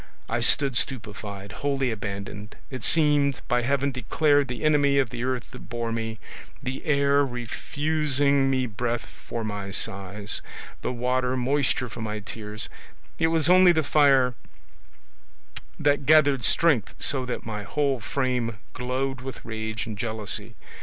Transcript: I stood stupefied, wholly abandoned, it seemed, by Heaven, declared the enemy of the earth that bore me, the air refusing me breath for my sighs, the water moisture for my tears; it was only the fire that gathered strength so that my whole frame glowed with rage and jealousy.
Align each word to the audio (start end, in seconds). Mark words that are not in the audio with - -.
I 0.27 0.39
stood 0.39 0.75
stupefied, 0.77 1.51
wholly 1.51 1.91
abandoned, 1.91 2.55
it 2.71 2.83
seemed, 2.83 3.41
by 3.47 3.61
Heaven, 3.61 3.91
declared 3.91 4.47
the 4.47 4.63
enemy 4.63 4.97
of 4.97 5.11
the 5.11 5.23
earth 5.23 5.51
that 5.51 5.69
bore 5.69 5.91
me, 5.91 6.17
the 6.63 6.83
air 6.85 7.23
refusing 7.23 8.49
me 8.49 8.65
breath 8.65 9.05
for 9.05 9.43
my 9.43 9.69
sighs, 9.69 10.41
the 10.81 10.91
water 10.91 11.37
moisture 11.37 11.87
for 11.87 12.01
my 12.01 12.17
tears; 12.19 12.67
it 13.19 13.27
was 13.27 13.47
only 13.47 13.71
the 13.73 13.83
fire 13.83 14.33
that 15.79 16.07
gathered 16.07 16.43
strength 16.43 16.95
so 16.97 17.23
that 17.27 17.45
my 17.45 17.61
whole 17.61 17.99
frame 17.99 18.57
glowed 18.73 19.21
with 19.21 19.45
rage 19.45 19.85
and 19.85 19.99
jealousy. 19.99 20.55